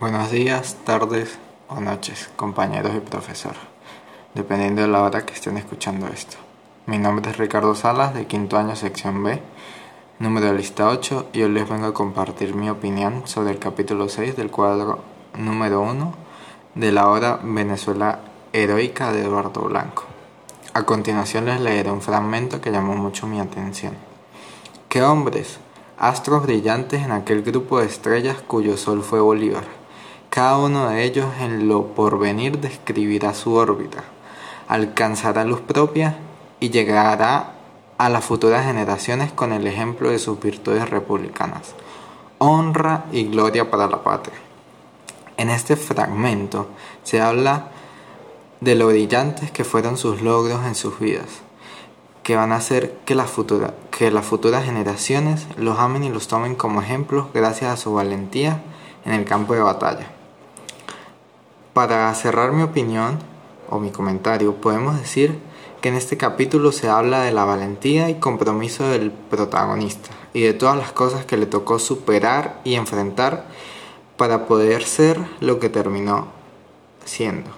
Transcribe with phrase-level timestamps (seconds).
[0.00, 3.52] Buenos días, tardes o noches, compañeros y profesor,
[4.32, 6.38] dependiendo de la hora que estén escuchando esto.
[6.86, 9.42] Mi nombre es Ricardo Salas, de quinto año, sección B,
[10.18, 14.08] número de lista 8, y hoy les vengo a compartir mi opinión sobre el capítulo
[14.08, 15.00] 6 del cuadro
[15.36, 16.14] número 1
[16.76, 18.20] de la obra Venezuela
[18.54, 20.04] Heroica de Eduardo Blanco.
[20.72, 23.98] A continuación les leeré un fragmento que llamó mucho mi atención.
[24.88, 25.58] ¿Qué hombres?
[25.98, 29.79] Astros brillantes en aquel grupo de estrellas cuyo sol fue Bolívar
[30.30, 34.04] cada uno de ellos en lo porvenir describirá su órbita,
[34.68, 36.18] alcanzará luz propia
[36.60, 37.54] y llegará
[37.98, 41.74] a las futuras generaciones con el ejemplo de sus virtudes republicanas.
[42.38, 44.38] Honra y gloria para la patria.
[45.36, 46.68] En este fragmento
[47.02, 47.66] se habla
[48.60, 51.40] de lo brillantes que fueron sus logros en sus vidas,
[52.22, 53.16] que van a hacer que,
[53.90, 58.62] que las futuras generaciones los amen y los tomen como ejemplos gracias a su valentía
[59.04, 60.19] en el campo de batalla.
[61.80, 63.18] Para cerrar mi opinión
[63.70, 65.38] o mi comentario, podemos decir
[65.80, 70.52] que en este capítulo se habla de la valentía y compromiso del protagonista y de
[70.52, 73.46] todas las cosas que le tocó superar y enfrentar
[74.18, 76.26] para poder ser lo que terminó
[77.06, 77.48] siendo.